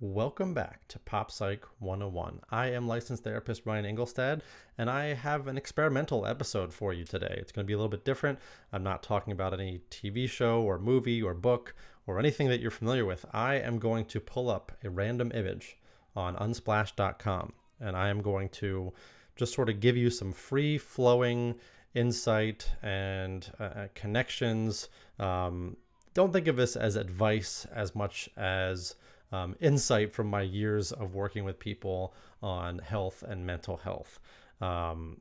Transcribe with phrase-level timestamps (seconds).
[0.00, 2.40] Welcome back to Pop Psych 101.
[2.50, 4.40] I am licensed therapist Ryan Engelstad,
[4.76, 7.36] and I have an experimental episode for you today.
[7.38, 8.40] It's going to be a little bit different.
[8.72, 11.76] I'm not talking about any TV show or movie or book
[12.08, 13.24] or anything that you're familiar with.
[13.32, 15.78] I am going to pull up a random image
[16.16, 18.92] on unsplash.com, and I am going to
[19.36, 21.54] just sort of give you some free flowing
[21.94, 24.88] insight and uh, connections.
[25.20, 25.76] Um,
[26.14, 28.96] don't think of this as advice as much as
[29.34, 34.20] um, insight from my years of working with people on health and mental health.
[34.60, 35.20] Um,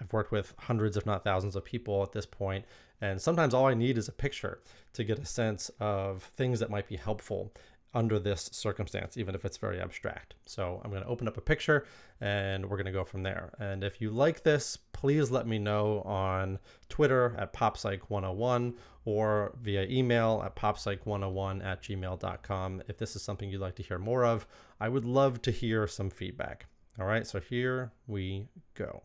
[0.00, 2.64] I've worked with hundreds, if not thousands, of people at this point,
[3.00, 4.60] and sometimes all I need is a picture
[4.94, 7.52] to get a sense of things that might be helpful
[7.94, 10.34] under this circumstance, even if it's very abstract.
[10.46, 11.86] So I'm going to open up a picture
[12.20, 13.52] and we're going to go from there.
[13.58, 18.74] And if you like this, please let me know on Twitter at poppsych101
[19.04, 22.82] or via email at poppsych101 at gmail.com.
[22.88, 24.46] If this is something you'd like to hear more of,
[24.80, 26.66] I would love to hear some feedback.
[26.98, 29.02] All right, so here we go.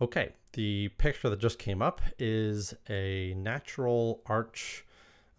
[0.00, 4.84] Okay, the picture that just came up is a natural arch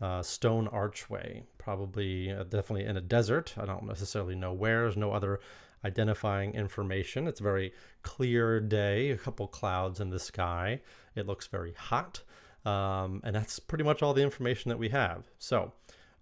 [0.01, 3.53] uh, stone archway, probably uh, definitely in a desert.
[3.57, 4.81] I don't necessarily know where.
[4.81, 5.39] There's no other
[5.83, 7.27] identifying information.
[7.27, 10.81] It's a very clear day, a couple clouds in the sky.
[11.15, 12.21] It looks very hot.
[12.65, 15.23] Um, and that's pretty much all the information that we have.
[15.37, 15.73] So,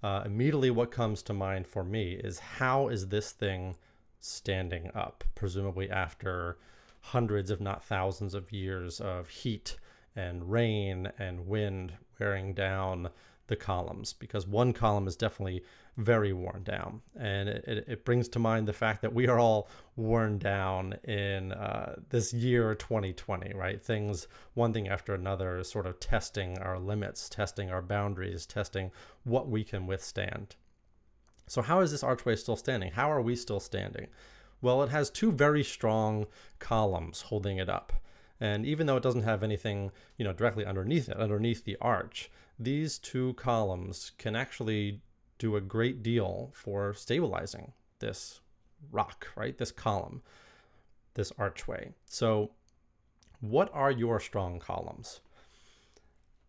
[0.03, 3.75] uh, immediately, what comes to mind for me is how is this thing
[4.19, 5.23] standing up?
[5.33, 6.57] Presumably, after
[7.01, 9.77] hundreds, if not thousands, of years of heat
[10.15, 13.09] and rain and wind wearing down
[13.47, 15.63] the columns because one column is definitely
[15.97, 17.01] very worn down.
[17.19, 21.51] And it, it, brings to mind the fact that we are all worn down in
[21.53, 23.81] uh, this year 2020, right?
[23.81, 28.91] Things, one thing after another, sort of testing our limits, testing our boundaries, testing
[29.23, 30.55] what we can withstand.
[31.47, 32.91] So, how is this archway still standing?
[32.91, 34.07] How are we still standing?
[34.61, 36.27] Well, it has two very strong
[36.59, 37.93] columns holding it up.
[38.39, 42.29] And even though it doesn't have anything, you know, directly underneath it, underneath the arch,
[42.59, 45.01] these two columns can actually
[45.37, 48.41] do a great deal for stabilizing this
[48.91, 49.57] rock, right?
[49.57, 50.21] This column,
[51.13, 51.93] this archway.
[52.05, 52.51] So,
[53.39, 55.19] what are your strong columns?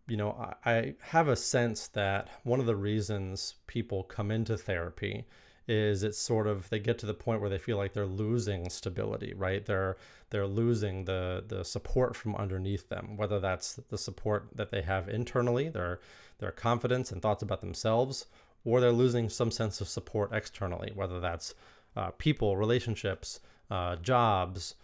[0.06, 5.26] You know, I, have a sense that one of the reasons people come into therapy
[5.69, 8.71] is it's sort of they get to the point where they feel like they're losing
[8.71, 9.65] stability right?
[9.67, 9.97] They're
[10.31, 15.09] they're losing the the support from underneath them whether that's the support that they have
[15.09, 16.01] internally their
[16.39, 18.27] their confidence and thoughts about themselves
[18.65, 21.55] or they're losing some sense of support externally whether that's
[21.97, 23.41] uh, people relationships
[23.71, 24.75] uh, jobs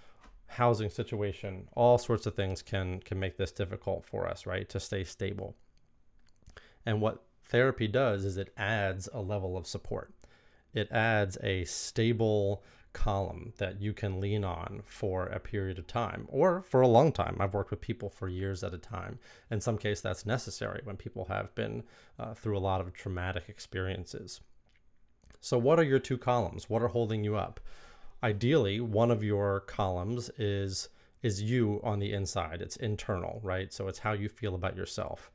[0.46, 1.68] housing situation.
[1.74, 4.68] All sorts of things can can make this difficult for us right?
[4.68, 5.56] To stay stable.
[6.86, 10.12] And what therapy does is it adds a level of support
[10.74, 12.62] it adds a stable
[12.92, 17.12] column that you can lean on for a period of time or for a long
[17.12, 17.36] time.
[17.40, 19.18] I've worked with people for years at a time.
[19.50, 21.82] In some case, that's necessary when people have been
[22.18, 24.40] uh, through a lot of traumatic experiences.
[25.40, 26.70] So, what are your two columns?
[26.70, 27.60] What are holding you up?
[28.22, 30.88] Ideally, one of your columns is
[31.22, 32.60] is you on the inside.
[32.60, 33.72] It's internal, right?
[33.72, 35.30] So it's how you feel about yourself.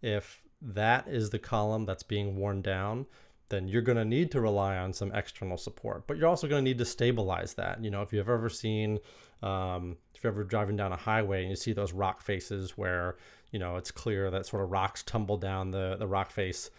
[0.00, 3.06] If that is the column that's being worn down,
[3.54, 6.06] then you're going to need to rely on some external support.
[6.06, 7.82] But you're also going to need to stabilize that.
[7.82, 8.98] You know, if you've ever seen,
[9.42, 13.16] um, if you're ever driving down a highway and you see those rock faces where,
[13.52, 16.70] you know, it's clear that sort of rocks tumble down the, the rock face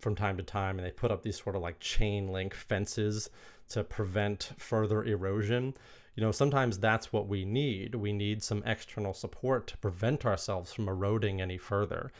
[0.00, 3.28] from time to time and they put up these sort of like chain link fences
[3.68, 5.74] to prevent further erosion.
[6.14, 7.94] You know, sometimes that's what we need.
[7.94, 12.10] We need some external support to prevent ourselves from eroding any further.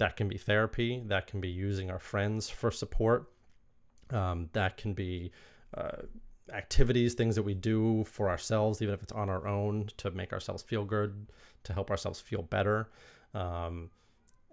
[0.00, 1.02] That can be therapy.
[1.06, 3.30] That can be using our friends for support.
[4.08, 5.30] Um, that can be
[5.76, 5.98] uh,
[6.50, 10.32] activities, things that we do for ourselves, even if it's on our own, to make
[10.32, 11.26] ourselves feel good,
[11.64, 12.88] to help ourselves feel better.
[13.34, 13.90] Um,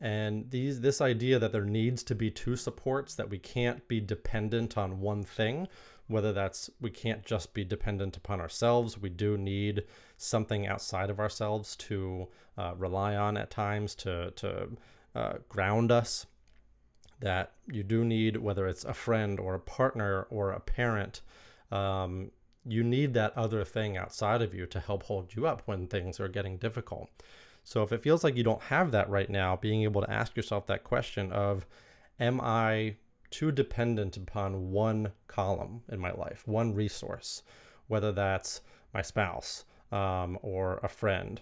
[0.01, 4.01] and these this idea that there needs to be two supports, that we can't be
[4.01, 5.69] dependent on one thing,
[6.07, 8.97] whether that's we can't just be dependent upon ourselves.
[8.97, 9.85] We do need
[10.17, 12.27] something outside of ourselves to
[12.57, 14.71] uh, rely on at times to to
[15.17, 16.27] uh, ground us
[17.19, 21.21] that you do need, whether it's a friend or a partner or a parent,
[21.71, 22.29] um,
[22.63, 26.19] you need that other thing outside of you to help hold you up when things
[26.19, 27.09] are getting difficult.
[27.63, 30.37] So if it feels like you don't have that right now, being able to ask
[30.37, 31.65] yourself that question of,
[32.19, 32.97] am I
[33.31, 37.41] too dependent upon one column in my life, one resource,
[37.87, 38.61] whether that's
[38.93, 41.41] my spouse um, or a friend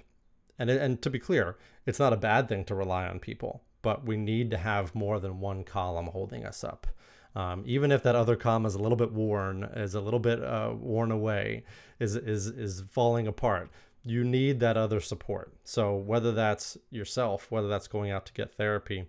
[0.57, 4.05] and and to be clear, it's not a bad thing to rely on people, but
[4.05, 6.87] we need to have more than one column holding us up.
[7.35, 10.41] Um, even if that other column is a little bit worn, is a little bit
[10.41, 11.63] uh, worn away,
[11.99, 13.69] is is is falling apart,
[14.03, 15.53] you need that other support.
[15.63, 19.05] So whether that's yourself, whether that's going out to get therapy,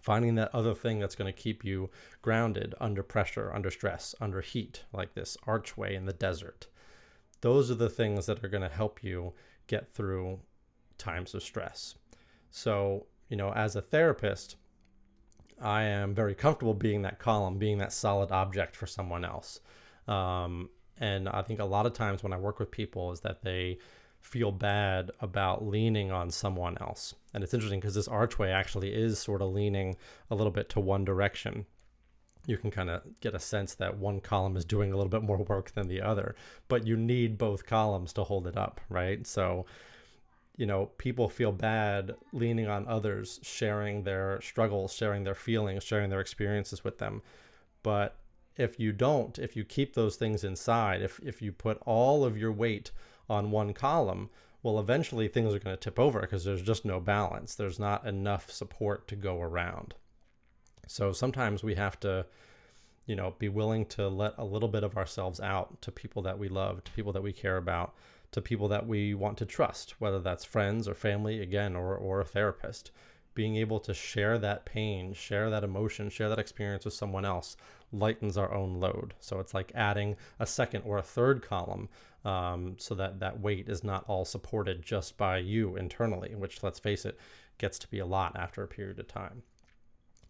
[0.00, 4.40] finding that other thing that's going to keep you grounded under pressure, under stress, under
[4.40, 6.66] heat, like this archway in the desert.
[7.40, 9.32] Those are the things that are going to help you
[9.66, 10.40] get through
[11.02, 11.96] times of stress.
[12.50, 14.56] So, you know, as a therapist,
[15.60, 19.60] I am very comfortable being that column, being that solid object for someone else.
[20.08, 23.42] Um, and I think a lot of times when I work with people is that
[23.42, 23.78] they
[24.20, 27.14] feel bad about leaning on someone else.
[27.34, 29.96] And it's interesting because this archway actually is sort of leaning
[30.30, 31.66] a little bit to one direction.
[32.46, 35.22] You can kind of get a sense that one column is doing a little bit
[35.22, 36.34] more work than the other,
[36.68, 39.26] but you need both columns to hold it up, right?
[39.26, 39.66] So,
[40.56, 46.10] you know, people feel bad leaning on others, sharing their struggles, sharing their feelings, sharing
[46.10, 47.22] their experiences with them.
[47.82, 48.16] But
[48.56, 52.36] if you don't, if you keep those things inside, if, if you put all of
[52.36, 52.90] your weight
[53.30, 54.28] on one column,
[54.62, 57.54] well, eventually things are going to tip over because there's just no balance.
[57.54, 59.94] There's not enough support to go around.
[60.86, 62.26] So sometimes we have to,
[63.06, 66.38] you know, be willing to let a little bit of ourselves out to people that
[66.38, 67.94] we love, to people that we care about,
[68.32, 72.20] to people that we want to trust, whether that's friends or family, again, or, or
[72.20, 72.90] a therapist.
[73.34, 77.56] Being able to share that pain, share that emotion, share that experience with someone else
[77.92, 79.14] lightens our own load.
[79.20, 81.88] So it's like adding a second or a third column
[82.24, 86.78] um, so that that weight is not all supported just by you internally, which let's
[86.78, 87.18] face it,
[87.58, 89.42] gets to be a lot after a period of time.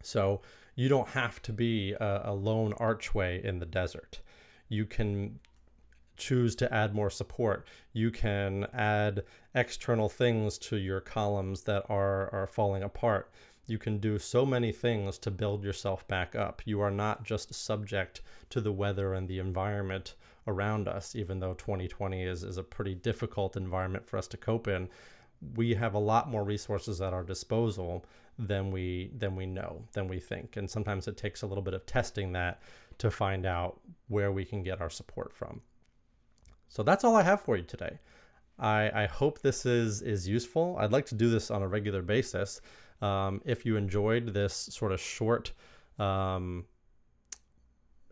[0.02, 0.40] So
[0.74, 4.20] you don't have to be a, a lone archway in the desert.
[4.68, 5.38] You can
[6.22, 7.66] choose to add more support.
[7.92, 9.24] You can add
[9.54, 13.32] external things to your columns that are, are falling apart.
[13.66, 16.62] You can do so many things to build yourself back up.
[16.64, 18.20] You are not just subject
[18.50, 20.14] to the weather and the environment
[20.46, 24.68] around us, even though 2020 is, is a pretty difficult environment for us to cope
[24.68, 24.88] in.
[25.56, 28.04] We have a lot more resources at our disposal
[28.38, 30.56] than we than we know, than we think.
[30.56, 32.62] And sometimes it takes a little bit of testing that
[32.98, 35.60] to find out where we can get our support from.
[36.72, 37.98] So that's all I have for you today.
[38.58, 40.76] I, I hope this is is useful.
[40.78, 42.62] I'd like to do this on a regular basis.
[43.02, 45.52] Um, if you enjoyed this sort of short
[45.98, 46.64] um,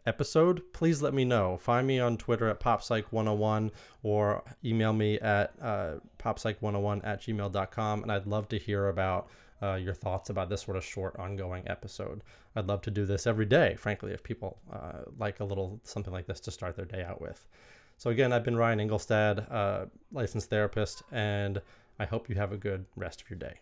[0.05, 1.57] episode, please let me know.
[1.57, 3.71] Find me on Twitter at PopPsych101
[4.03, 8.03] or email me at uh, PopPsych101 at gmail.com.
[8.03, 9.31] And I'd love to hear about
[9.63, 12.23] uh, your thoughts about this sort of short, ongoing episode.
[12.55, 16.13] I'd love to do this every day, frankly, if people uh, like a little something
[16.13, 17.47] like this to start their day out with.
[18.01, 21.61] So, again, I've been Ryan Engelstad, uh, licensed therapist, and
[21.99, 23.57] I hope you have a good rest of your day.